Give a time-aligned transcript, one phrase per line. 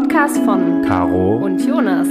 [0.00, 2.08] Podcast von Caro und Jonas.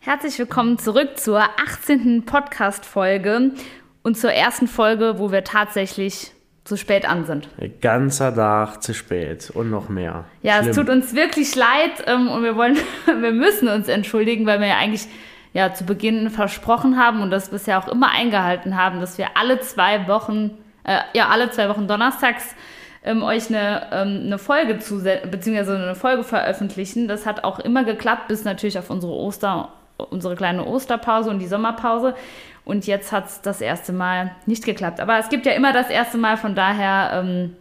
[0.00, 2.24] Herzlich willkommen zurück zur 18.
[2.24, 3.52] Podcast-Folge
[4.02, 6.32] und zur ersten Folge, wo wir tatsächlich
[6.64, 7.48] zu spät an sind.
[7.80, 10.24] Ganzer Tag zu spät und noch mehr.
[10.42, 10.70] Ja, Schlimm.
[10.70, 12.76] es tut uns wirklich leid ähm, und wir wollen,
[13.06, 15.06] wir müssen uns entschuldigen, weil wir ja eigentlich
[15.56, 19.58] ja zu Beginn versprochen haben und das bisher auch immer eingehalten haben, dass wir alle
[19.60, 20.50] zwei Wochen,
[20.84, 22.54] äh, ja alle zwei Wochen donnerstags
[23.02, 27.08] ähm, euch eine, ähm, eine Folge zu beziehungsweise eine Folge veröffentlichen.
[27.08, 31.46] Das hat auch immer geklappt, bis natürlich auf unsere Oster, unsere kleine Osterpause und die
[31.46, 32.14] Sommerpause.
[32.66, 35.00] Und jetzt hat es das erste Mal nicht geklappt.
[35.00, 37.56] Aber es gibt ja immer das erste Mal, von daher ähm,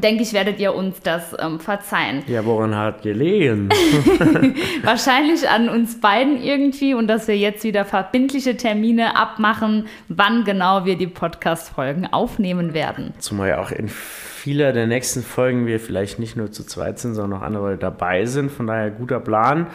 [0.00, 2.22] denke ich, werdet ihr uns das ähm, verzeihen.
[2.26, 3.68] Ja, woran hat gelegen?
[4.82, 10.84] Wahrscheinlich an uns beiden irgendwie und dass wir jetzt wieder verbindliche Termine abmachen, wann genau
[10.84, 13.12] wir die Podcast-Folgen aufnehmen werden.
[13.18, 17.14] Zumal ja auch in vieler der nächsten Folgen wir vielleicht nicht nur zu zweit sind,
[17.14, 18.50] sondern auch andere dabei sind.
[18.50, 19.66] Von daher guter Plan.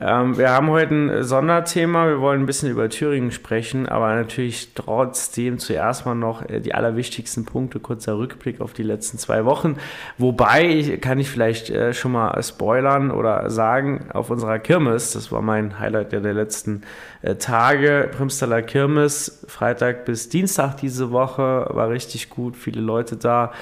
[0.00, 2.08] Ähm, wir haben heute ein Sonderthema.
[2.08, 6.74] Wir wollen ein bisschen über Thüringen sprechen, aber natürlich trotzdem zuerst mal noch äh, die
[6.74, 7.78] allerwichtigsten Punkte.
[7.78, 9.76] Kurzer Rückblick auf die letzten zwei Wochen.
[10.16, 15.42] Wobei kann ich vielleicht äh, schon mal spoilern oder sagen, auf unserer Kirmes, das war
[15.42, 16.82] mein Highlight der, letzten
[17.20, 23.52] äh, Tage, Primstaller Kirmes, Freitag bis Dienstag diese Woche, war richtig gut, viele Leute da.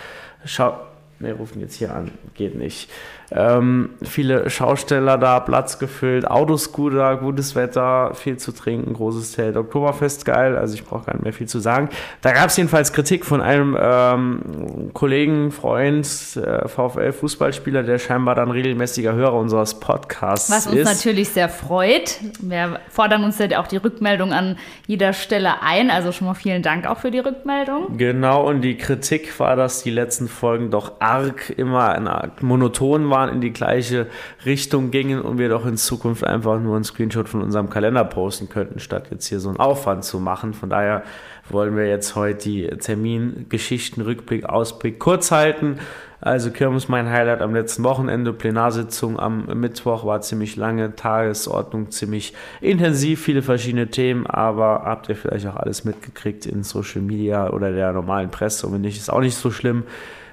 [0.45, 0.79] Schau,
[1.19, 2.89] ne, rufen jetzt hier an, geht nicht.
[3.33, 10.25] Ähm, viele Schausteller da, Platz gefüllt, Autoscooter, gutes Wetter, viel zu trinken, großes Zelt, Oktoberfest
[10.25, 11.91] geil, also ich brauche gar nicht mehr viel zu sagen.
[12.23, 18.51] Da gab es jedenfalls Kritik von einem ähm, Kollegen, Freund, äh, VfL-Fußballspieler, der scheinbar dann
[18.51, 20.57] regelmäßiger Hörer unseres Podcasts ist.
[20.57, 22.19] Was uns natürlich sehr freut.
[22.41, 24.59] Wir fordern uns ja auch die Rückmeldung an
[24.89, 27.97] jeder Stelle ein, also schon mal vielen Dank auch für die Rückmeldung.
[27.97, 33.35] Genau, und die Kritik war, dass die letzten Folgen doch arg immer monoton waren waren,
[33.35, 34.07] in die gleiche
[34.45, 38.49] Richtung gingen und wir doch in Zukunft einfach nur einen Screenshot von unserem Kalender posten
[38.49, 40.55] könnten, statt jetzt hier so einen Aufwand zu machen.
[40.55, 41.03] Von daher
[41.49, 45.79] wollen wir jetzt heute die Termingeschichten, Rückblick, Ausblick kurz halten.
[46.23, 52.35] Also Kirmes mein Highlight am letzten Wochenende, Plenarsitzung am Mittwoch war ziemlich lange, Tagesordnung ziemlich
[52.61, 57.73] intensiv, viele verschiedene Themen, aber habt ihr vielleicht auch alles mitgekriegt in Social Media oder
[57.73, 59.85] der normalen Presse und wenn nicht, ist auch nicht so schlimm.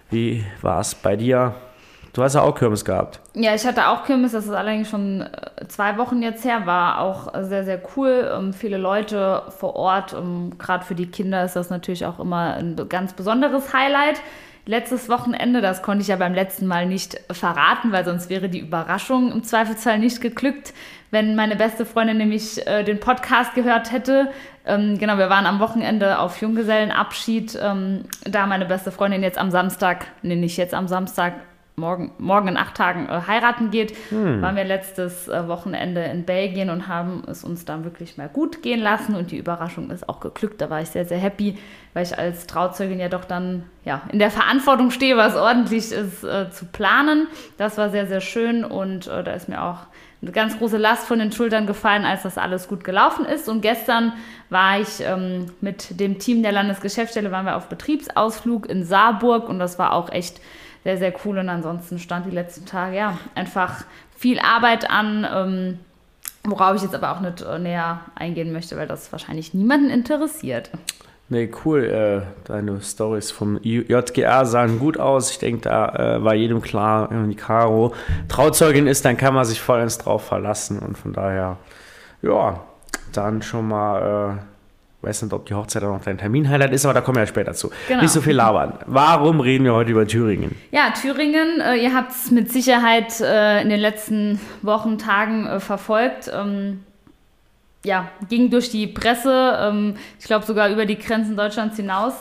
[0.09, 1.56] Wie war es bei dir?
[2.17, 3.19] Du hast ja auch Kirmes gehabt.
[3.35, 7.00] Ja, ich hatte auch Kirmes, das ist allerdings schon äh, zwei Wochen jetzt her, war
[7.00, 8.28] auch sehr, sehr cool.
[8.35, 12.55] Ähm, viele Leute vor Ort, ähm, gerade für die Kinder ist das natürlich auch immer
[12.55, 14.19] ein ganz besonderes Highlight.
[14.66, 18.61] Letztes Wochenende, das konnte ich ja beim letzten Mal nicht verraten, weil sonst wäre die
[18.61, 20.73] Überraschung im Zweifelsfall nicht geglückt,
[21.11, 24.31] wenn meine beste Freundin nämlich äh, den Podcast gehört hätte.
[24.66, 29.51] Ähm, genau, wir waren am Wochenende auf Junggesellenabschied, ähm, da meine beste Freundin jetzt am
[29.51, 31.35] Samstag, nee, nicht jetzt am Samstag,
[31.80, 34.42] morgen, morgen in acht Tagen äh, heiraten geht, hm.
[34.42, 38.64] waren wir letztes äh, Wochenende in Belgien und haben es uns dann wirklich mal gut
[38.64, 40.60] gehen lassen und die Überraschung ist auch geglückt.
[40.60, 41.56] Da war ich sehr, sehr happy,
[41.94, 46.24] weil ich als Trauzeugin ja doch dann ja, in der Verantwortung stehe, was ordentlich ist
[46.24, 47.28] äh, zu planen.
[47.60, 49.82] Das war sehr, sehr schön und äh, da ist mir auch
[50.20, 53.48] eine ganz große Last von den Schultern gefallen, als das alles gut gelaufen ist.
[53.48, 54.14] Und gestern
[54.50, 59.59] war ich ähm, mit dem Team der Landesgeschäftsstelle, waren wir auf Betriebsausflug in Saarburg und
[59.59, 60.42] das war auch echt
[60.88, 61.38] sehr, sehr cool.
[61.38, 63.84] Und ansonsten stand die letzten Tage ja einfach
[64.16, 65.80] viel Arbeit an, ähm,
[66.46, 70.72] worauf ich jetzt aber auch nicht äh, näher eingehen möchte, weil das wahrscheinlich niemanden interessiert.
[71.28, 71.84] Nee, cool.
[71.84, 75.30] Äh, deine Stories vom JGR sahen gut aus.
[75.31, 77.94] Ich denke, da äh, war jedem klar, wenn die Caro
[78.30, 80.80] Trauzeugin ist, dann kann man sich vollends drauf verlassen.
[80.80, 81.58] Und von daher,
[82.22, 82.62] ja,
[83.12, 84.40] dann schon mal
[85.02, 87.28] weiß nicht, ob die Hochzeit auch noch dein Termin-Highlight ist, aber da kommen wir ja
[87.28, 87.72] später zu.
[87.88, 88.02] Genau.
[88.02, 88.79] Nicht so viel labern.
[88.85, 90.55] Warum reden wir heute über Thüringen?
[90.72, 95.59] Ja, Thüringen, äh, ihr habt es mit Sicherheit äh, in den letzten Wochen, Tagen äh,
[95.59, 96.32] verfolgt.
[96.34, 96.84] Ähm,
[97.85, 102.14] ja, ging durch die Presse, ähm, ich glaube sogar über die Grenzen Deutschlands hinaus.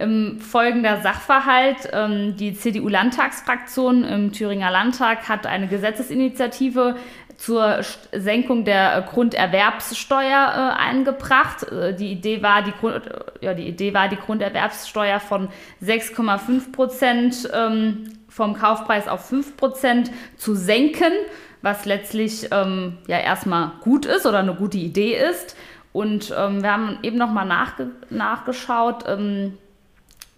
[0.00, 1.90] Ähm, folgender Sachverhalt.
[1.92, 6.96] Ähm, die CDU-Landtagsfraktion im Thüringer Landtag hat eine Gesetzesinitiative
[7.40, 7.80] zur
[8.12, 11.62] Senkung der Grunderwerbssteuer äh, eingebracht.
[11.72, 13.02] Äh, die, Idee war, die, Grund,
[13.40, 15.48] ja, die Idee war, die Grunderwerbssteuer von
[15.82, 21.12] 6,5 Prozent ähm, vom Kaufpreis auf 5 Prozent zu senken,
[21.62, 25.56] was letztlich ähm, ja erstmal gut ist oder eine gute Idee ist.
[25.94, 29.04] Und ähm, wir haben eben nochmal nachge nachgeschaut.
[29.08, 29.56] Ähm,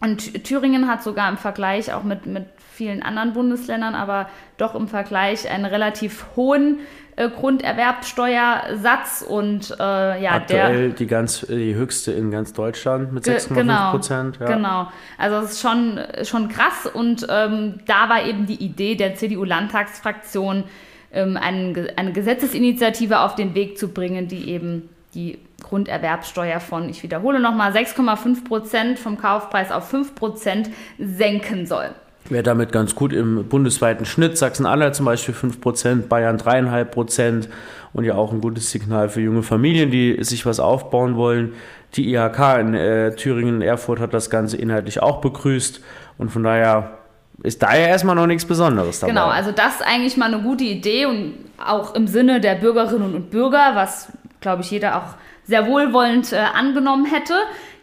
[0.02, 4.88] Und Thüringen hat sogar im Vergleich auch mit, mit vielen anderen Bundesländern, aber doch im
[4.88, 6.80] Vergleich einen relativ hohen
[7.14, 13.24] äh, Grunderwerbsteuersatz und äh, ja, aktuell der, die ganz die höchste in ganz Deutschland mit
[13.24, 14.38] 6,5 genau, Prozent.
[14.40, 14.46] Ja.
[14.46, 14.88] Genau,
[15.18, 20.64] also es ist schon schon krass und ähm, da war eben die Idee der CDU-Landtagsfraktion,
[21.12, 27.02] ähm, eine, eine Gesetzesinitiative auf den Weg zu bringen, die eben die Grunderwerbsteuer von, ich
[27.02, 31.90] wiederhole nochmal, 6,5 Prozent vom Kaufpreis auf 5 Prozent senken soll.
[32.28, 34.38] Wäre damit ganz gut im bundesweiten Schnitt.
[34.38, 37.48] Sachsen-Anhalt zum Beispiel 5 Prozent, Bayern 3,5 Prozent
[37.92, 41.54] und ja auch ein gutes Signal für junge Familien, die sich was aufbauen wollen.
[41.94, 45.82] Die IHK in äh, Thüringen, Erfurt hat das Ganze inhaltlich auch begrüßt
[46.16, 46.98] und von daher
[47.42, 49.12] ist da ja erstmal noch nichts Besonderes dabei.
[49.12, 51.34] Genau, also das ist eigentlich mal eine gute Idee und
[51.64, 56.36] auch im Sinne der Bürgerinnen und Bürger, was, glaube ich, jeder auch sehr wohlwollend äh,
[56.36, 57.34] angenommen hätte.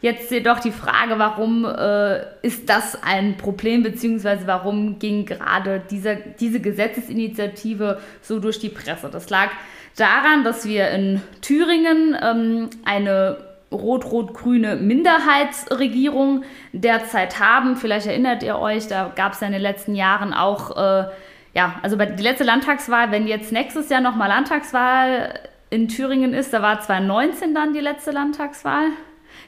[0.02, 6.16] Jetzt jedoch die Frage, warum äh, ist das ein Problem, beziehungsweise warum ging gerade dieser,
[6.16, 9.10] diese Gesetzesinitiative so durch die Presse?
[9.12, 9.50] Das lag
[9.98, 13.38] daran, dass wir in Thüringen ähm, eine
[13.72, 17.76] rot-rot-grüne Minderheitsregierung derzeit haben.
[17.76, 21.10] Vielleicht erinnert ihr euch, da gab es ja in den letzten Jahren auch, äh,
[21.54, 25.34] ja, also bei die letzte Landtagswahl, wenn jetzt nächstes Jahr nochmal Landtagswahl
[25.70, 28.88] in Thüringen ist, da war 2019 dann die letzte Landtagswahl.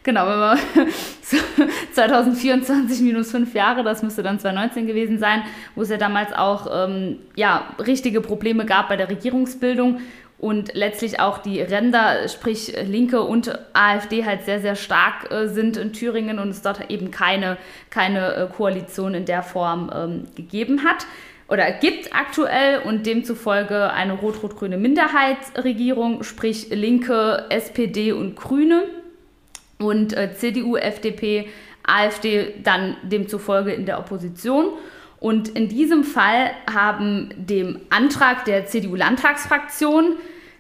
[0.04, 0.60] Genau, wenn man
[1.94, 5.44] 2024 minus fünf Jahre, das müsste dann 2019 gewesen sein,
[5.76, 10.02] wo es ja damals auch ähm, ja, richtige Probleme gab bei der Regierungsbildung
[10.40, 15.78] und letztlich auch die Ränder, sprich Linke und AfD halt sehr, sehr stark äh, sind
[15.78, 17.58] in Thüringen und es dort eben keine,
[17.92, 21.06] keine äh, Koalition in der Form ähm, gegeben hat
[21.52, 28.86] oder gibt aktuell und demzufolge eine rot-rot-grüne Minderheitsregierung, sprich Linke, SPD und Grüne
[29.78, 31.50] und äh, CDU, FDP,
[31.84, 34.70] AfD dann demzufolge in der Opposition.
[35.20, 40.16] Und in diesem Fall haben dem Antrag der CDU-Landtagsfraktion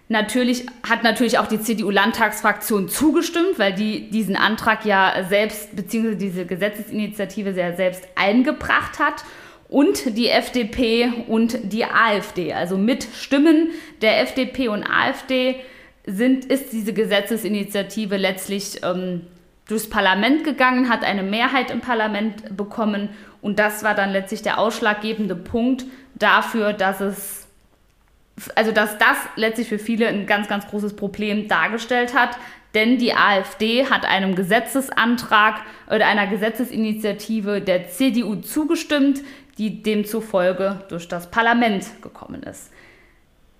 [0.09, 6.45] natürlich, hat natürlich auch die CDU-Landtagsfraktion zugestimmt, weil die diesen Antrag ja selbst, beziehungsweise diese
[6.45, 9.23] Gesetzesinitiative sehr selbst eingebracht hat.
[9.71, 12.51] Und die FDP und die AfD.
[12.51, 13.69] Also mit Stimmen
[14.01, 15.55] der FDP und AfD
[16.05, 19.21] sind, ist diese Gesetzesinitiative letztlich ähm,
[19.69, 23.09] durchs Parlament gegangen, hat eine Mehrheit im Parlament bekommen
[23.41, 25.85] und das war dann letztlich der ausschlaggebende Punkt
[26.15, 27.47] dafür, dass es,
[28.55, 32.37] also dass das letztlich für viele ein ganz, ganz großes Problem dargestellt hat.
[32.73, 39.21] Denn die AfD hat einem Gesetzesantrag oder einer Gesetzesinitiative der CDU zugestimmt,
[39.61, 42.71] die demzufolge durch das Parlament gekommen ist.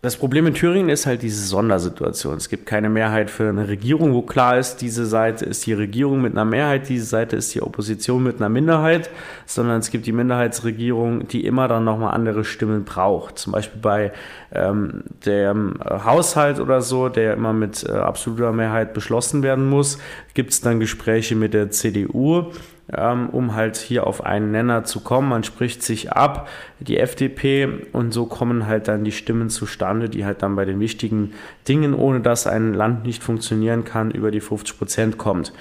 [0.02, 2.36] Das Problem in Thüringen ist halt diese Sondersituation.
[2.36, 6.24] Es gibt keine Mehrheit für eine Regierung, wo klar ist, diese Seite ist die Regierung
[6.24, 9.12] mit einer Mehrheit, diese Seite ist die Opposition mit einer Minderheit,
[9.46, 13.38] sondern es gibt die Minderheitsregierung, die immer dann nochmal andere Stimmen braucht.
[13.38, 14.12] Zum Beispiel bei
[14.56, 20.00] ähm, dem Haushalt oder so, der immer mit äh, absoluter Mehrheit beschlossen werden muss,
[20.34, 22.48] gibt es dann Gespräche mit der CDU
[22.88, 25.30] um halt hier auf einen Nenner zu kommen.
[25.30, 26.50] Man spricht sich ab,
[26.80, 30.80] die FDP, und so kommen halt dann die Stimmen zustande, die halt dann bei den
[30.80, 31.34] wichtigen
[31.68, 35.54] Dingen, ohne dass ein Land nicht funktionieren kann, über die 50 Prozent kommt.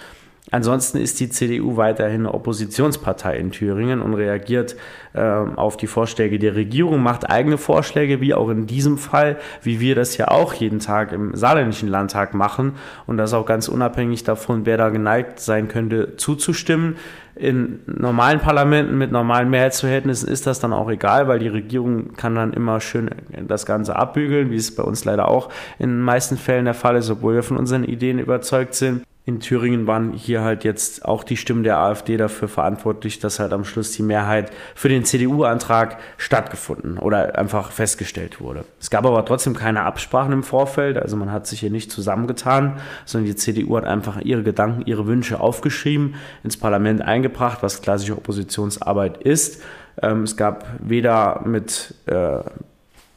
[0.51, 4.77] Ansonsten ist die CDU weiterhin eine Oppositionspartei in Thüringen und reagiert
[5.13, 9.81] äh, auf die Vorschläge der Regierung, macht eigene Vorschläge, wie auch in diesem Fall, wie
[9.81, 12.75] wir das ja auch jeden Tag im saarländischen Landtag machen.
[13.07, 16.97] Und das auch ganz unabhängig davon, wer da geneigt sein könnte, zuzustimmen.
[17.37, 22.35] In normalen Parlamenten mit normalen Mehrheitsverhältnissen ist das dann auch egal, weil die Regierung kann
[22.35, 23.09] dann immer schön
[23.47, 25.49] das Ganze abbügeln, wie es bei uns leider auch
[25.79, 29.39] in den meisten Fällen der Fall ist, obwohl wir von unseren Ideen überzeugt sind in
[29.39, 33.65] Thüringen waren hier halt jetzt auch die Stimmen der AfD dafür verantwortlich, dass halt am
[33.65, 38.65] Schluss die Mehrheit für den CDU-Antrag stattgefunden oder einfach festgestellt wurde.
[38.81, 42.81] Es gab aber trotzdem keine Absprachen im Vorfeld, also man hat sich hier nicht zusammengetan,
[43.05, 48.17] sondern die CDU hat einfach ihre Gedanken, ihre Wünsche aufgeschrieben, ins Parlament eingebracht, was klassische
[48.17, 49.63] Oppositionsarbeit ist.
[50.03, 52.41] Ähm, es gab weder mit äh,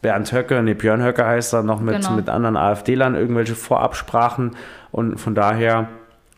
[0.03, 2.11] Bernd Höcke, nee, Björn Höcke heißt er, noch mit, genau.
[2.11, 4.51] mit anderen AfD-Lern irgendwelche Vorabsprachen.
[4.91, 5.87] Und von daher,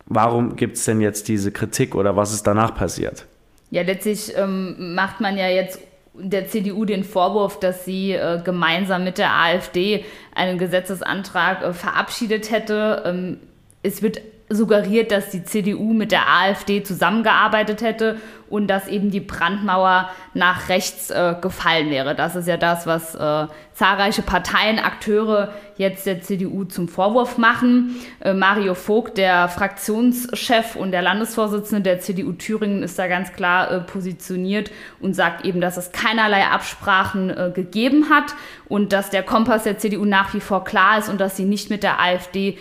[0.05, 3.25] warum gibt es denn jetzt diese Kritik oder was ist danach passiert?
[3.71, 5.79] Ja, letztlich ähm, macht man ja jetzt
[6.13, 12.51] der CDU den Vorwurf, dass sie äh, gemeinsam mit der AfD einen Gesetzesantrag äh, verabschiedet
[12.51, 13.03] hätte.
[13.05, 13.37] Ähm,
[13.83, 19.19] es wird suggeriert, dass die CDU mit der AfD zusammengearbeitet hätte und dass eben die
[19.19, 22.13] Brandmauer nach rechts äh, gefallen wäre.
[22.13, 27.95] Das ist ja das, was äh, zahlreiche Parteien, Akteure jetzt der CDU zum Vorwurf machen.
[28.19, 33.71] Äh, Mario Vogt, der Fraktionschef und der Landesvorsitzende der CDU Thüringen, ist da ganz klar
[33.71, 38.35] äh, positioniert und sagt eben, dass es keinerlei Absprachen äh, gegeben hat
[38.69, 41.71] und dass der Kompass der CDU nach wie vor klar ist und dass sie nicht
[41.71, 42.57] mit der AfD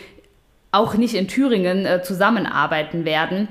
[0.75, 3.49] auch nicht in Thüringen äh, zusammenarbeiten werden.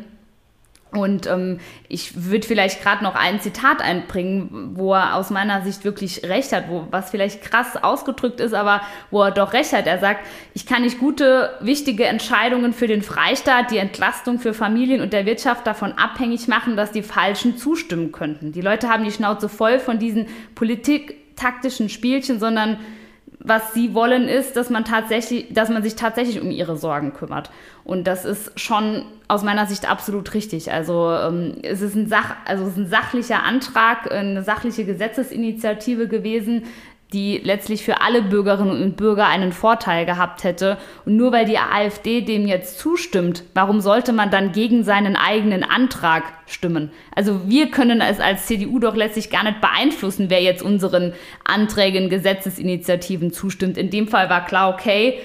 [0.91, 5.85] Und ähm, ich würde vielleicht gerade noch ein Zitat einbringen, wo er aus meiner Sicht
[5.85, 9.87] wirklich recht hat, wo, was vielleicht krass ausgedrückt ist, aber wo er doch recht hat.
[9.87, 10.19] Er sagt,
[10.53, 15.25] ich kann nicht gute, wichtige Entscheidungen für den Freistaat, die Entlastung für Familien und der
[15.25, 18.51] Wirtschaft davon abhängig machen, dass die Falschen zustimmen könnten.
[18.51, 22.77] Die Leute haben die Schnauze voll von diesen politiktaktischen Spielchen, sondern
[23.43, 27.51] was sie wollen, ist, dass man tatsächlich, dass man sich tatsächlich um ihre Sorgen kümmert.
[27.83, 30.71] Und das ist schon aus meiner Sicht absolut richtig.
[30.71, 36.07] Also ähm, es ist ein Sach, also es ist ein sachlicher Antrag, eine sachliche Gesetzesinitiative
[36.07, 36.63] gewesen,
[37.13, 40.77] die letztlich für alle Bürgerinnen und Bürger einen Vorteil gehabt hätte.
[41.05, 45.63] Und nur weil die AfD dem jetzt zustimmt, warum sollte man dann gegen seinen eigenen
[45.63, 46.91] Antrag stimmen?
[47.15, 52.09] Also wir können es als CDU doch letztlich gar nicht beeinflussen, wer jetzt unseren Anträgen,
[52.09, 53.77] Gesetzesinitiativen zustimmt.
[53.77, 55.19] In dem Fall war klar, okay,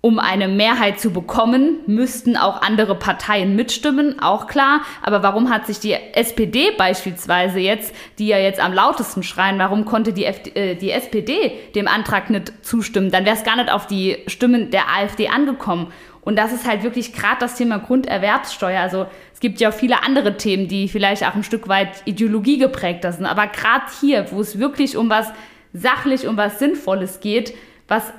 [0.00, 4.82] um eine Mehrheit zu bekommen, müssten auch andere Parteien mitstimmen, auch klar.
[5.02, 9.84] Aber warum hat sich die SPD beispielsweise jetzt, die ja jetzt am lautesten schreien, warum
[9.84, 13.10] konnte die, FD, äh, die SPD dem Antrag nicht zustimmen?
[13.10, 15.92] Dann wäre es gar nicht auf die Stimmen der AfD angekommen.
[16.20, 18.80] Und das ist halt wirklich gerade das Thema Grunderwerbssteuer.
[18.80, 22.58] Also es gibt ja auch viele andere Themen, die vielleicht auch ein Stück weit Ideologie
[22.58, 23.26] geprägter sind.
[23.26, 25.32] Aber gerade hier, wo es wirklich um was
[25.72, 27.54] sachlich, um was Sinnvolles geht,
[27.88, 28.12] was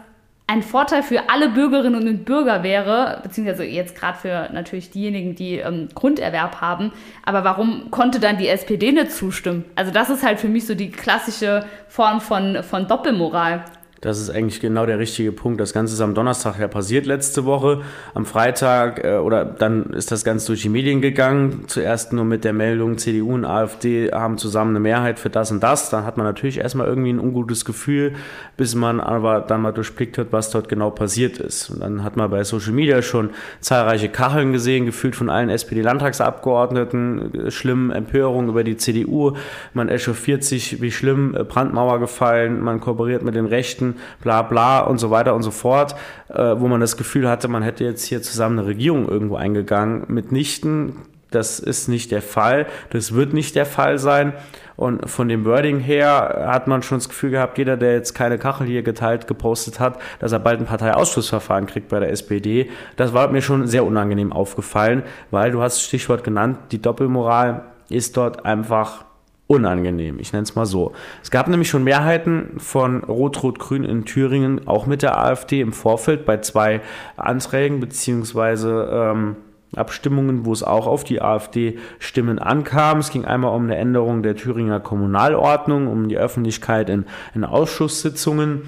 [0.50, 5.58] ein Vorteil für alle Bürgerinnen und Bürger wäre, beziehungsweise jetzt gerade für natürlich diejenigen, die
[5.58, 6.94] ähm, Grunderwerb haben.
[7.26, 9.66] Aber warum konnte dann die SPD nicht zustimmen?
[9.76, 13.66] Also das ist halt für mich so die klassische Form von, von Doppelmoral.
[14.02, 15.60] Das ist eigentlich genau der richtige Punkt.
[15.60, 17.82] Das Ganze ist am Donnerstag ja passiert letzte Woche.
[18.14, 21.64] Am Freitag äh, oder dann ist das Ganze durch die Medien gegangen.
[21.68, 25.64] Zuerst nur mit der Meldung, CDU und AfD haben zusammen eine Mehrheit für das und
[25.64, 25.90] das.
[25.90, 28.14] Dann hat man natürlich erstmal irgendwie ein ungutes Gefühl,
[28.56, 31.72] bis man aber dann mal durchblickt hat, was dort genau passiert ist.
[31.72, 37.52] Und dann hat man bei Social Media schon zahlreiche Kacheln gesehen, gefühlt von allen SPD-Landtagsabgeordneten,
[37.52, 39.34] schlimm Empörung über die CDU.
[39.74, 43.87] Man echauffiert sich, wie schlimm Brandmauer gefallen, man kooperiert mit den Rechten
[44.22, 45.96] bla bla und so weiter und so fort,
[46.30, 50.04] äh, wo man das Gefühl hatte, man hätte jetzt hier zusammen eine Regierung irgendwo eingegangen.
[50.08, 50.94] Mitnichten,
[51.32, 54.34] das ist nicht der Fall, das wird nicht der Fall sein.
[54.76, 58.38] Und von dem Wording her hat man schon das Gefühl gehabt, jeder, der jetzt keine
[58.38, 62.70] Kachel hier geteilt, gepostet hat, dass er bald ein Parteiausschussverfahren kriegt bei der SPD.
[62.96, 65.02] Das war mir schon sehr unangenehm aufgefallen,
[65.32, 69.07] weil du hast Stichwort genannt, die Doppelmoral ist dort einfach
[69.48, 70.20] unangenehm.
[70.20, 70.92] Ich nenne es mal so.
[71.24, 76.26] Es gab nämlich schon Mehrheiten von Rot-Rot-Grün in Thüringen, auch mit der AfD im Vorfeld
[76.26, 76.82] bei zwei
[77.16, 79.38] Anträgen beziehungsweise ähm,
[79.76, 83.00] Abstimmungen, wo es auch auf die AfD-Stimmen ankam.
[83.00, 88.64] Es ging einmal um eine Änderung der Thüringer Kommunalordnung, um die Öffentlichkeit in, in Ausschusssitzungen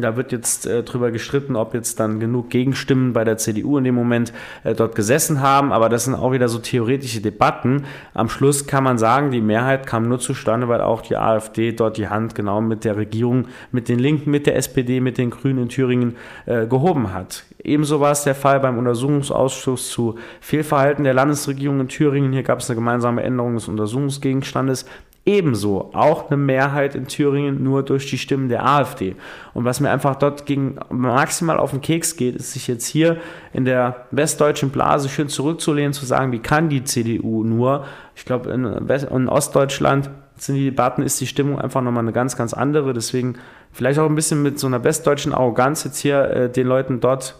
[0.00, 3.84] da wird jetzt äh, drüber gestritten, ob jetzt dann genug Gegenstimmen bei der CDU in
[3.84, 4.32] dem Moment
[4.62, 5.72] äh, dort gesessen haben.
[5.72, 7.84] Aber das sind auch wieder so theoretische Debatten.
[8.14, 11.96] Am Schluss kann man sagen, die Mehrheit kam nur zustande, weil auch die AfD dort
[11.96, 15.64] die Hand genau mit der Regierung, mit den Linken, mit der SPD, mit den Grünen
[15.64, 16.16] in Thüringen
[16.46, 17.44] äh, gehoben hat.
[17.62, 22.32] Ebenso war es der Fall beim Untersuchungsausschuss zu Fehlverhalten der Landesregierung in Thüringen.
[22.32, 24.86] Hier gab es eine gemeinsame Änderung des Untersuchungsgegenstandes.
[25.26, 29.16] Ebenso auch eine Mehrheit in Thüringen nur durch die Stimmen der AfD.
[29.52, 33.18] Und was mir einfach dort gegen maximal auf den Keks geht, ist sich jetzt hier
[33.52, 37.84] in der westdeutschen Blase schön zurückzulehnen, zu sagen, wie kann die CDU nur?
[38.16, 42.36] Ich glaube, in, in Ostdeutschland sind die Debatten, ist die Stimmung einfach nochmal eine ganz,
[42.36, 42.94] ganz andere.
[42.94, 43.34] Deswegen
[43.72, 47.36] vielleicht auch ein bisschen mit so einer westdeutschen Arroganz jetzt hier äh, den Leuten dort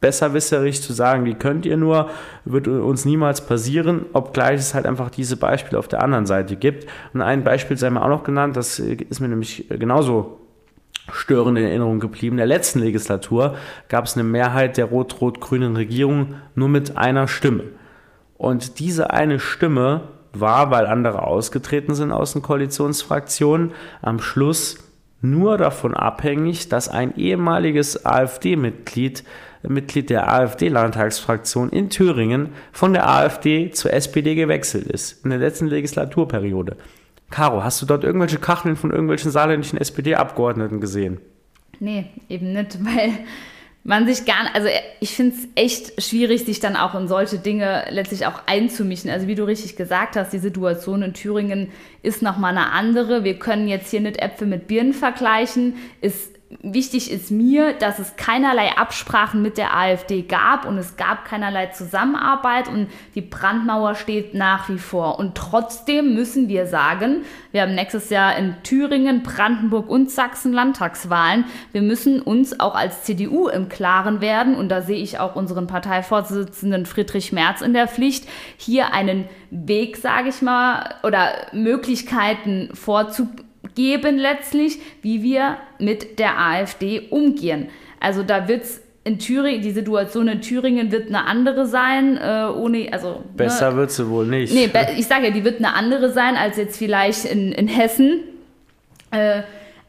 [0.00, 2.08] besserwisserig zu sagen, wie könnt ihr nur,
[2.44, 6.86] wird uns niemals passieren, obgleich es halt einfach diese Beispiele auf der anderen Seite gibt.
[7.12, 10.38] Und ein Beispiel sei mir auch noch genannt, das ist mir nämlich genauso
[11.12, 12.34] störend in Erinnerung geblieben.
[12.34, 13.56] In der letzten Legislatur
[13.88, 17.64] gab es eine Mehrheit der rot-rot-grünen Regierung nur mit einer Stimme.
[18.36, 20.02] Und diese eine Stimme
[20.32, 24.78] war, weil andere ausgetreten sind aus den Koalitionsfraktionen, am Schluss
[25.20, 29.24] nur davon abhängig, dass ein ehemaliges AfD-Mitglied
[29.68, 35.66] Mitglied der AfD-Landtagsfraktion in Thüringen von der AfD zur SPD gewechselt ist in der letzten
[35.66, 36.76] Legislaturperiode.
[37.30, 41.20] Caro, hast du dort irgendwelche Kacheln von irgendwelchen saarländischen SPD-Abgeordneten gesehen?
[41.78, 43.12] Nee, eben nicht, weil
[43.82, 44.68] man sich gar also
[45.00, 49.10] ich finde es echt schwierig, sich dann auch in solche Dinge letztlich auch einzumischen.
[49.10, 51.68] Also wie du richtig gesagt hast, die Situation in Thüringen
[52.02, 53.24] ist nochmal eine andere.
[53.24, 55.76] Wir können jetzt hier nicht Äpfel mit Birnen vergleichen.
[56.02, 61.24] Ist wichtig ist mir, dass es keinerlei Absprachen mit der AfD gab und es gab
[61.24, 65.20] keinerlei Zusammenarbeit und die Brandmauer steht nach wie vor.
[65.20, 71.44] Und trotzdem müssen wir sagen, wir haben nächstes Jahr in Thüringen, Brandenburg und Sachsen Landtagswahlen.
[71.70, 75.68] Wir müssen uns auch als CDU im Klaren werden und da sehe ich auch unseren
[75.68, 83.49] Parteivorsitzenden Friedrich Merz in der Pflicht, hier einen Weg, sage ich mal, oder Möglichkeiten vorzubringen
[83.74, 87.68] geben letztlich, wie wir mit der AfD umgehen.
[88.00, 92.46] Also da wird es in Thüringen, die Situation in Thüringen wird eine andere sein, äh,
[92.54, 93.08] ohne, also.
[93.08, 94.52] Ne Besser ne, wird sie wohl nicht.
[94.52, 98.20] Nee, ich sage ja, die wird eine andere sein als jetzt vielleicht in, in Hessen.
[99.10, 99.42] Äh,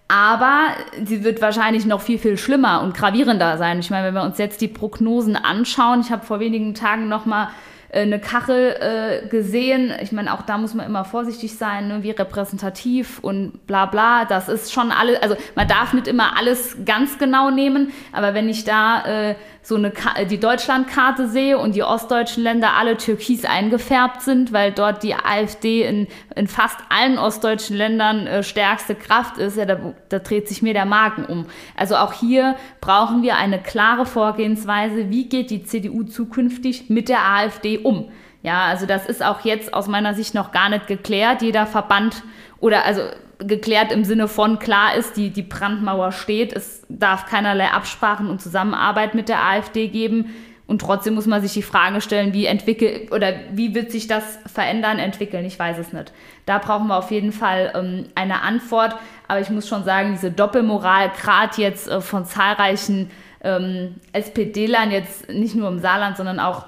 [0.07, 0.69] aber
[1.05, 3.79] sie wird wahrscheinlich noch viel, viel schlimmer und gravierender sein.
[3.79, 7.25] Ich meine, wenn wir uns jetzt die Prognosen anschauen, ich habe vor wenigen Tagen noch
[7.25, 9.93] mal äh, eine Kachel äh, gesehen.
[10.01, 12.03] Ich meine, auch da muss man immer vorsichtig sein, ne?
[12.03, 14.25] wie repräsentativ und bla bla.
[14.25, 18.47] Das ist schon alles, also man darf nicht immer alles ganz genau nehmen, aber wenn
[18.47, 23.45] ich da äh, so eine Ka die Deutschlandkarte sehe und die ostdeutschen Länder alle türkis
[23.45, 29.37] eingefärbt sind, weil dort die AfD in, in fast allen ostdeutschen Ländern äh, stärkste Kraft
[29.37, 31.45] ist, ja, da, da dreht sich mir der Magen um.
[31.75, 37.19] Also auch hier brauchen wir eine klare Vorgehensweise, wie geht die CDU zukünftig mit der
[37.19, 38.11] AfD um.
[38.43, 41.43] Ja, also das ist auch jetzt aus meiner Sicht noch gar nicht geklärt.
[41.43, 42.23] Jeder Verband
[42.59, 43.01] oder also
[43.47, 48.41] geklärt im Sinne von klar ist, die, die Brandmauer steht, es darf keinerlei Absprachen und
[48.41, 50.33] Zusammenarbeit mit der AfD geben.
[50.67, 54.39] Und trotzdem muss man sich die Frage stellen, wie entwickelt oder wie wird sich das
[54.45, 55.43] verändern, entwickeln?
[55.43, 56.13] Ich weiß es nicht.
[56.45, 58.95] Da brauchen wir auf jeden Fall ähm, eine Antwort.
[59.27, 63.11] Aber ich muss schon sagen, diese Doppelmoral, gerade jetzt äh, von zahlreichen
[63.43, 66.65] ähm, SPD-Lern, jetzt nicht nur im Saarland, sondern auch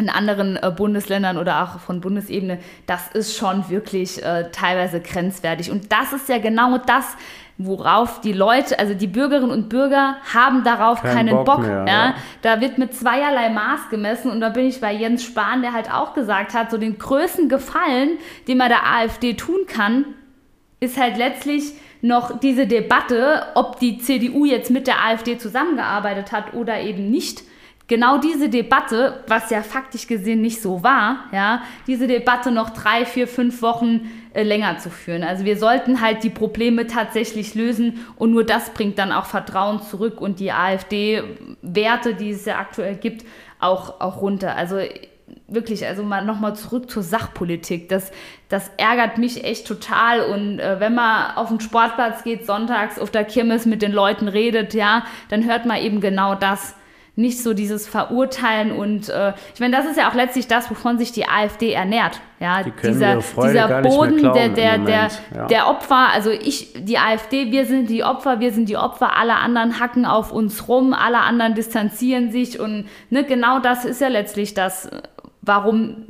[0.00, 5.70] in anderen äh, Bundesländern oder auch von Bundesebene, das ist schon wirklich äh, teilweise grenzwertig.
[5.70, 7.04] Und das ist ja genau das,
[7.58, 11.44] worauf die Leute, also die Bürgerinnen und Bürger haben darauf Kein keinen Bock.
[11.44, 11.86] Bock mehr, ja.
[11.86, 12.14] ja.
[12.40, 15.92] Da wird mit zweierlei Maß gemessen und da bin ich bei Jens Spahn, der halt
[15.92, 20.06] auch gesagt hat, so den größten Gefallen, den man der AfD tun kann,
[20.80, 26.54] ist halt letztlich noch diese Debatte, ob die CDU jetzt mit der AfD zusammengearbeitet hat
[26.54, 27.42] oder eben nicht
[27.90, 33.04] genau diese Debatte, was ja faktisch gesehen nicht so war, ja, diese Debatte noch drei,
[33.04, 35.24] vier, fünf Wochen äh, länger zu führen.
[35.24, 39.82] Also wir sollten halt die Probleme tatsächlich lösen und nur das bringt dann auch Vertrauen
[39.82, 43.26] zurück und die AfD-Werte, die es ja aktuell gibt,
[43.58, 44.54] auch, auch runter.
[44.54, 44.76] Also
[45.48, 47.88] wirklich, also mal nochmal zurück zur Sachpolitik.
[47.88, 48.12] Das,
[48.48, 50.22] das ärgert mich echt total.
[50.22, 54.28] Und äh, wenn man auf den Sportplatz geht, sonntags auf der Kirmes mit den Leuten
[54.28, 56.76] redet, ja, dann hört man eben genau das
[57.20, 60.98] nicht so dieses Verurteilen und äh, ich meine, das ist ja auch letztlich das, wovon
[60.98, 62.20] sich die AfD ernährt.
[62.40, 65.46] Ja, die dieser, dieser Boden der, der, der, ja.
[65.46, 69.36] der Opfer, also ich, die AfD, wir sind die Opfer, wir sind die Opfer, alle
[69.36, 74.08] anderen hacken auf uns rum, alle anderen distanzieren sich und ne, genau das ist ja
[74.08, 74.88] letztlich das,
[75.42, 76.06] warum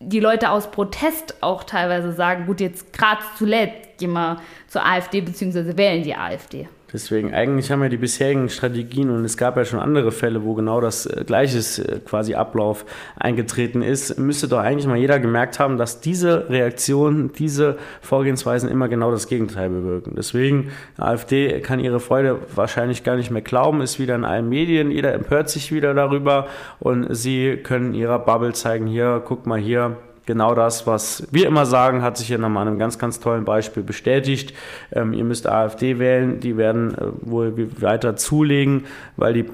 [0.00, 5.20] die Leute aus Protest auch teilweise sagen, gut, jetzt gerade zuletzt gehen wir zur AfD
[5.20, 5.76] bzw.
[5.76, 6.68] wählen die AfD.
[6.94, 10.54] Deswegen, eigentlich haben wir die bisherigen Strategien und es gab ja schon andere Fälle, wo
[10.54, 14.16] genau das äh, gleiche äh, quasi Ablauf eingetreten ist.
[14.16, 19.26] Müsste doch eigentlich mal jeder gemerkt haben, dass diese Reaktionen, diese Vorgehensweisen immer genau das
[19.26, 20.14] Gegenteil bewirken.
[20.16, 24.92] Deswegen, AfD kann ihre Freude wahrscheinlich gar nicht mehr glauben, ist wieder in allen Medien,
[24.92, 26.46] jeder empört sich wieder darüber
[26.78, 31.66] und sie können ihrer Bubble zeigen, hier, guck mal hier, genau das, was wir immer
[31.66, 34.54] sagen, hat sich hier nochmal an einem ganz, ganz tollen Beispiel bestätigt.
[34.92, 38.84] Ähm, ihr müsst AfD wählen, die werden äh, wohl weiter zulegen,
[39.16, 39.44] weil die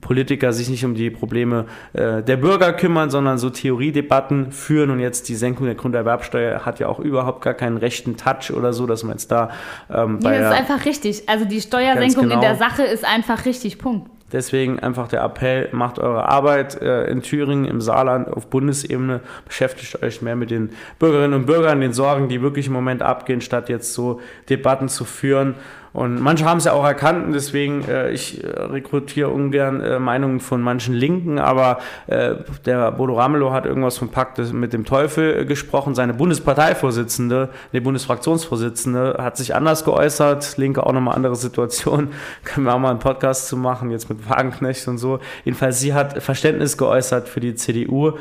[0.00, 5.00] Politiker sich nicht um die Probleme äh, der Bürger kümmern, sondern so Theoriedebatten führen und
[5.00, 8.86] jetzt die Senkung der Grunderwerbsteuer hat ja auch überhaupt gar keinen rechten Touch oder so,
[8.86, 9.50] dass man jetzt da
[9.92, 11.28] ähm, ja, das ist einfach richtig.
[11.28, 14.10] Also die Steuersenkung genau, in der Sache ist einfach richtig, Punkt.
[14.32, 20.02] Deswegen einfach der Appell, macht eure Arbeit äh, in Thüringen, im Saarland, auf Bundesebene, beschäftigt
[20.02, 23.68] euch mehr mit den Bürgerinnen und Bürgern, den Sorgen, die wirklich im Moment abgehen, statt
[23.68, 25.54] jetzt so Debatten zu führen
[25.92, 29.98] und manche haben es ja auch erkannt, und deswegen, äh, ich äh, rekrutiere ungern äh,
[29.98, 34.84] Meinungen von manchen Linken, aber äh, der Bodo Ramelow hat irgendwas vom Pakt mit dem
[34.84, 35.94] Teufel äh, gesprochen.
[35.94, 40.56] Seine Bundesparteivorsitzende, die Bundesfraktionsvorsitzende, hat sich anders geäußert.
[40.58, 42.10] Linke auch nochmal andere Situation.
[42.44, 45.18] Können wir auch mal einen Podcast zu machen, jetzt mit Wagenknecht und so.
[45.44, 48.12] Jedenfalls, sie hat Verständnis geäußert für die CDU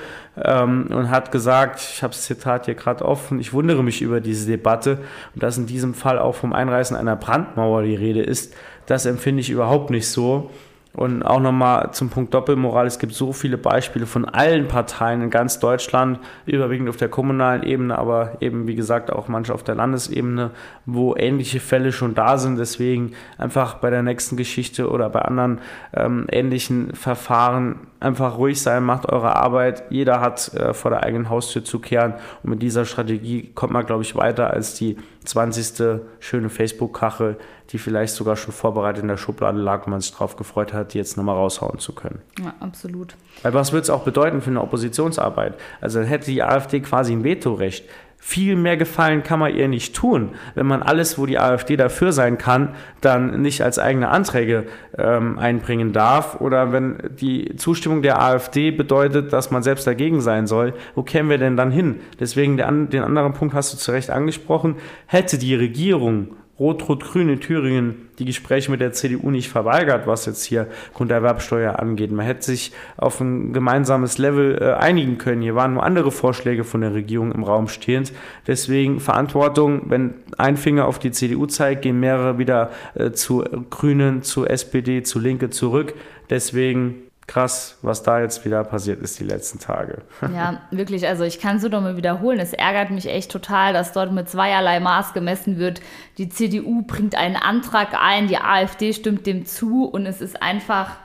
[0.44, 4.22] ähm, und hat gesagt, ich habe das Zitat hier gerade offen, ich wundere mich über
[4.22, 5.00] diese Debatte
[5.34, 8.54] und dass in diesem Fall auch vom Einreißen einer Brandmauer die Rede ist.
[8.86, 10.50] Das empfinde ich überhaupt nicht so.
[10.94, 12.88] Und auch nochmal zum Punkt Doppelmoral.
[12.88, 17.62] Es gibt so viele Beispiele von allen Parteien in ganz Deutschland, überwiegend auf der kommunalen
[17.62, 20.50] Ebene, aber eben, wie gesagt, auch manche auf der Landesebene,
[20.88, 22.58] wo ähnliche Fälle schon da sind.
[22.58, 25.60] Deswegen einfach bei der nächsten Geschichte oder bei anderen
[25.94, 29.84] ähm, ähnlichen Verfahren einfach ruhig sein, macht eure Arbeit.
[29.92, 32.16] Jeder hat äh, vor der eigenen Haustür zu kehren.
[32.44, 36.00] Und mit dieser Strategie kommt man, glaube ich, weiter als die 20.
[36.20, 37.38] schöne Facebook-Kachel,
[37.70, 40.94] die vielleicht sogar schon vorbereitet in der Schublade lag und man sich darauf gefreut hat,
[40.94, 42.22] die jetzt nochmal raushauen zu können.
[42.40, 43.16] Ja, absolut.
[43.44, 45.56] Weil was würde es auch bedeuten für eine Oppositionsarbeit?
[45.82, 47.86] Also hätte die AfD quasi ein Vetorecht.
[48.22, 52.12] Viel mehr Gefallen kann man ihr nicht tun, wenn man alles, wo die AfD dafür
[52.12, 54.66] sein kann, dann nicht als eigene Anträge
[54.98, 56.40] ähm, einbringen darf.
[56.42, 61.30] Oder wenn die Zustimmung der AfD bedeutet, dass man selbst dagegen sein soll, wo kämen
[61.30, 62.02] wir denn dann hin?
[62.20, 64.76] Deswegen den anderen Punkt hast du zu Recht angesprochen.
[65.08, 70.44] Hätte die Regierung Rot-Rot-Grün in Thüringen die Gespräche mit der CDU nicht verweigert, was jetzt
[70.44, 72.12] hier Grunderwerbsteuer angeht.
[72.12, 75.42] Man hätte sich auf ein gemeinsames Level äh, einigen können.
[75.42, 78.12] Hier waren nur andere Vorschläge von der Regierung im Raum stehend.
[78.46, 84.22] Deswegen Verantwortung, wenn ein Finger auf die CDU zeigt, gehen mehrere wieder äh, zu Grünen,
[84.22, 85.94] zu SPD, zu Linke zurück.
[86.30, 90.02] Deswegen krass, was da jetzt wieder passiert ist die letzten Tage.
[90.34, 91.08] Ja, wirklich.
[91.08, 92.40] Also ich kann es nur noch mal wiederholen.
[92.40, 95.80] Es ärgert mich echt total, dass dort mit zweierlei Maß gemessen wird.
[96.18, 100.96] Die CDU bringt einen Antrag ein, die AfD stimmt dem zu und es ist einfach,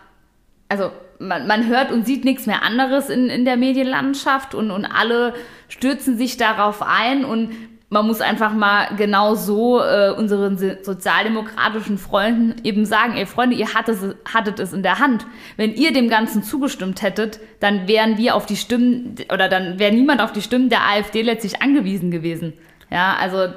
[0.68, 4.86] also man, man hört und sieht nichts mehr anderes in, in der Medienlandschaft und, und
[4.86, 5.34] alle
[5.68, 7.52] stürzen sich darauf ein und
[7.90, 13.74] man muss einfach mal genau so äh, unseren sozialdemokratischen Freunden eben sagen, ey Freunde, ihr
[13.74, 15.26] hattet, hattet es in der Hand.
[15.56, 19.92] Wenn ihr dem Ganzen zugestimmt hättet, dann wären wir auf die Stimmen oder dann wäre
[19.92, 22.54] niemand auf die Stimmen der AfD letztlich angewiesen gewesen.
[22.90, 23.48] Ja, also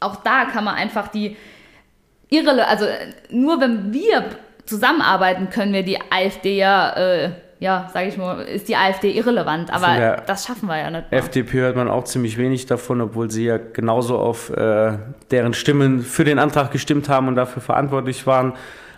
[0.00, 1.36] auch da kann man einfach die
[2.28, 2.86] irre, also
[3.30, 4.24] nur wenn wir
[4.66, 9.72] zusammenarbeiten, können wir die AfD ja äh, ja, sage ich mal, ist die AfD irrelevant.
[9.72, 11.10] Aber das schaffen wir ja nicht.
[11.10, 11.18] Mal.
[11.18, 14.98] FDP hört man auch ziemlich wenig davon, obwohl sie ja genauso auf äh,
[15.30, 18.52] deren Stimmen für den Antrag gestimmt haben und dafür verantwortlich waren.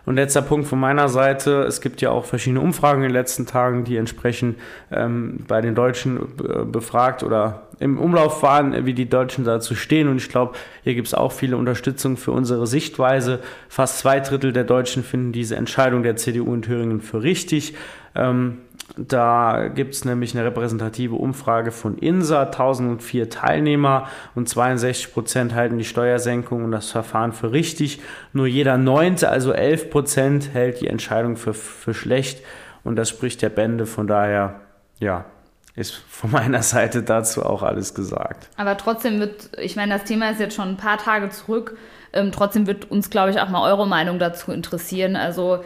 [0.06, 3.44] Und letzter Punkt von meiner Seite, es gibt ja auch verschiedene Umfragen in den letzten
[3.44, 4.58] Tagen, die entsprechend
[4.90, 10.08] ähm, bei den Deutschen äh, befragt oder im Umlauf waren, wie die Deutschen dazu stehen.
[10.08, 13.40] Und ich glaube, hier gibt es auch viele Unterstützung für unsere Sichtweise.
[13.68, 17.74] Fast zwei Drittel der Deutschen finden diese Entscheidung der CDU in Thüringen für richtig.
[18.14, 18.58] Ähm,
[18.96, 25.78] da gibt es nämlich eine repräsentative Umfrage von INSA, 1004 Teilnehmer und 62 Prozent halten
[25.78, 28.00] die Steuersenkung und das Verfahren für richtig.
[28.32, 32.42] Nur jeder Neunte, also 11 Prozent, hält die Entscheidung für, für schlecht
[32.82, 33.86] und das spricht der Bände.
[33.86, 34.62] Von daher,
[34.98, 35.26] ja,
[35.78, 38.48] ist von meiner Seite dazu auch alles gesagt.
[38.56, 41.76] Aber trotzdem wird, ich meine, das Thema ist jetzt schon ein paar Tage zurück.
[42.12, 45.14] Ähm, trotzdem wird uns, glaube ich, auch mal eure Meinung dazu interessieren.
[45.14, 45.60] Also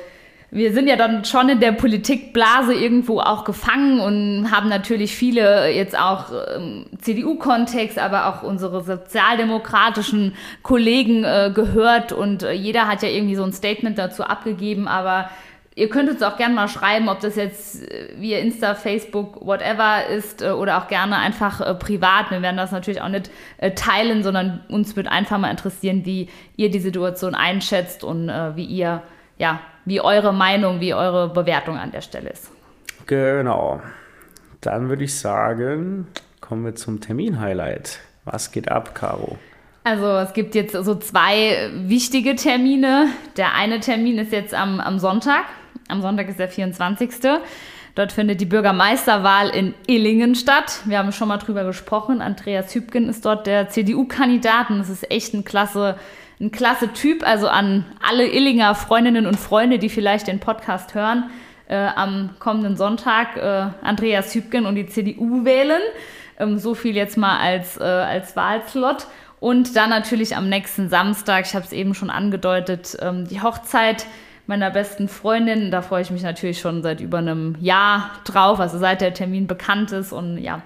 [0.55, 5.71] wir sind ja dann schon in der Politikblase irgendwo auch gefangen und haben natürlich viele
[5.71, 13.03] jetzt auch im CDU-Kontext, aber auch unsere sozialdemokratischen Kollegen äh, gehört und äh, jeder hat
[13.03, 15.31] ja irgendwie so ein Statement dazu abgegeben, aber
[15.75, 20.07] ihr könnt uns auch gerne mal schreiben, ob das jetzt äh, via Insta, Facebook, whatever
[20.07, 22.31] ist äh, oder auch gerne einfach äh, privat.
[22.31, 23.31] Wir werden das natürlich auch nicht
[23.75, 29.03] teilen, sondern uns wird einfach mal interessieren, wie ihr die Situation einschätzt und wie ihr
[29.39, 32.51] ja wie eure Meinung, wie eure Bewertung an der Stelle ist.
[33.07, 33.81] Genau.
[34.61, 36.07] Dann würde ich sagen,
[36.41, 37.99] kommen wir zum Termin-Highlight.
[38.25, 39.39] Was geht ab, Caro?
[39.85, 43.09] Also es gibt jetzt so zwei wichtige Termine.
[43.37, 45.45] Der eine Termin ist jetzt am, am Sonntag.
[45.89, 47.11] Am Sonntag ist der 24.
[47.95, 50.81] Dort findet die Bürgermeisterwahl in Illingen statt.
[50.87, 52.23] Wir haben schon mal drüber gesprochen.
[52.23, 55.97] Andreas Hübgen ist dort der CDU-Kandidat und es ist echt ein klasse
[56.43, 61.31] ein klasse Typ, also an alle Illinger Freundinnen und Freunde, die vielleicht den Podcast hören,
[61.69, 65.81] äh, am kommenden Sonntag äh, Andreas Hübgen und die CDU wählen.
[66.39, 69.07] Ähm, so viel jetzt mal als, äh, als Wahlslot.
[69.39, 74.07] Und dann natürlich am nächsten Samstag, ich habe es eben schon angedeutet, ähm, die Hochzeit
[74.53, 75.71] meiner besten Freundin.
[75.71, 79.47] Da freue ich mich natürlich schon seit über einem Jahr drauf, also seit der Termin
[79.47, 80.13] bekannt ist.
[80.13, 80.61] Und ja,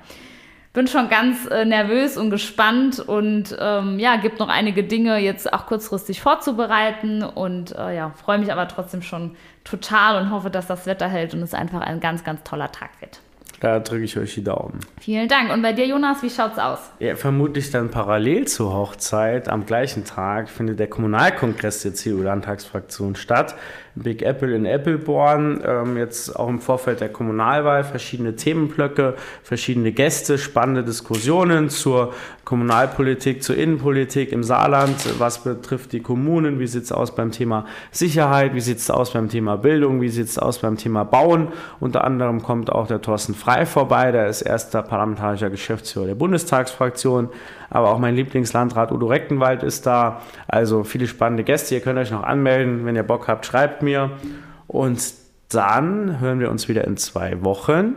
[0.72, 5.52] bin schon ganz äh, nervös und gespannt und ähm, ja, gibt noch einige Dinge jetzt
[5.52, 10.66] auch kurzfristig vorzubereiten und äh, ja, freue mich aber trotzdem schon total und hoffe, dass
[10.66, 13.20] das Wetter hält und es einfach ein ganz, ganz toller Tag wird.
[13.60, 14.80] Da drücke ich euch die Daumen.
[15.00, 15.50] Vielen Dank.
[15.50, 16.78] Und bei dir, Jonas, wie schaut's aus?
[16.98, 23.54] Ja, vermutlich dann parallel zur Hochzeit am gleichen Tag findet der Kommunalkongress der CDU-Landtagsfraktion statt.
[23.96, 25.62] Big Apple in Appleborn.
[25.66, 32.12] Ähm, jetzt auch im Vorfeld der Kommunalwahl verschiedene Themenblöcke, verschiedene Gäste, spannende Diskussionen zur
[32.44, 34.96] Kommunalpolitik, zur Innenpolitik im Saarland.
[35.18, 36.60] Was betrifft die Kommunen?
[36.60, 38.54] Wie sieht es aus beim Thema Sicherheit?
[38.54, 40.00] Wie sieht es aus beim Thema Bildung?
[40.00, 41.48] Wie sieht es aus beim Thema Bauen?
[41.80, 44.10] Unter anderem kommt auch der Thorsten Frei vorbei.
[44.10, 47.30] Der ist erster parlamentarischer Geschäftsführer der Bundestagsfraktion
[47.70, 50.20] aber auch mein Lieblingslandrat Udo Rechtenwald ist da.
[50.48, 51.76] Also viele spannende Gäste.
[51.76, 52.84] Ihr könnt euch noch anmelden.
[52.84, 54.10] Wenn ihr Bock habt, schreibt mir.
[54.66, 55.00] Und
[55.50, 57.94] dann hören wir uns wieder in zwei Wochen.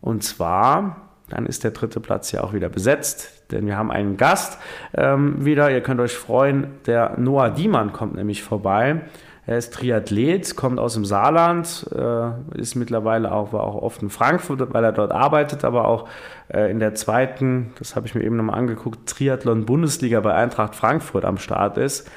[0.00, 4.16] Und zwar, dann ist der dritte Platz ja auch wieder besetzt, denn wir haben einen
[4.16, 4.58] Gast
[4.94, 5.68] ähm, wieder.
[5.72, 6.68] Ihr könnt euch freuen.
[6.86, 9.00] Der Noah Diemann kommt nämlich vorbei.
[9.44, 14.08] Er ist Triathlet, kommt aus dem Saarland, äh, ist mittlerweile auch, war auch oft in
[14.08, 16.08] Frankfurt, weil er dort arbeitet, aber auch
[16.48, 21.24] äh, in der zweiten, das habe ich mir eben nochmal angeguckt, Triathlon-Bundesliga bei Eintracht Frankfurt
[21.24, 22.08] am Start ist.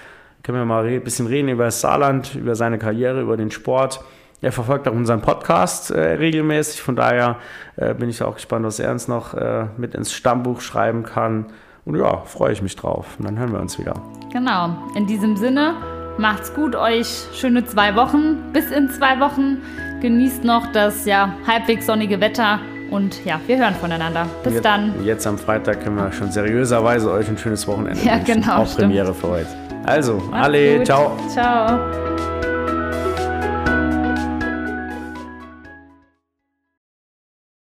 [0.44, 4.02] Können wir mal ein bisschen reden über das Saarland, über seine Karriere, über den Sport.
[4.42, 7.38] Er verfolgt auch unseren Podcast äh, regelmäßig, von daher
[7.78, 11.48] äh, bin ich auch gespannt, was er uns noch äh, mit ins Stammbuch schreiben kann.
[11.86, 13.16] Und ja, freue ich mich drauf.
[13.18, 13.94] Und dann hören wir uns wieder.
[14.32, 14.76] Genau.
[14.96, 15.76] In diesem Sinne,
[16.18, 17.26] Macht's gut euch.
[17.34, 18.52] Schöne zwei Wochen.
[18.54, 19.62] Bis in zwei Wochen.
[20.02, 22.60] Genießt noch das ja halbwegs sonnige Wetter.
[22.92, 24.28] Und ja, wir hören voneinander.
[24.44, 25.04] Bis jetzt, dann.
[25.04, 28.42] Jetzt am Freitag können wir schon seriöserweise euch ein schönes Wochenende ja, wünschen.
[28.42, 28.90] Genau, Auch stimmt.
[28.90, 29.48] Premiere für heute.
[29.86, 30.86] Also, Macht's alle, gut.
[30.86, 31.18] ciao.
[31.30, 32.35] Ciao.